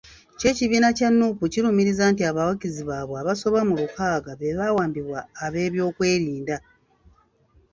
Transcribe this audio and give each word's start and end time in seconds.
Kyo 0.37 0.47
ekibiina 0.51 0.89
kya 0.97 1.09
Nuupu 1.11 1.43
kirumiriza 1.53 2.03
nti 2.11 2.21
abawagizi 2.29 2.81
baabwe 2.89 3.15
abasoba 3.21 3.59
mu 3.67 3.73
lukaaga 3.81 4.31
be 4.39 4.55
baawambibwa 4.59 5.19
ab'ebyokwerinda. 5.45 6.57